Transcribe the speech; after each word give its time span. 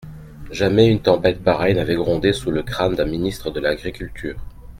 Jamais 0.49 0.87
une 0.87 0.99
tempête 1.03 1.43
pareille 1.43 1.75
n'avait 1.75 1.93
grondé 1.93 2.33
sous 2.33 2.49
le 2.49 2.63
crâne 2.63 2.95
d'un 2.95 3.05
ministre 3.05 3.51
de 3.51 3.59
l'agriculture. 3.59 4.39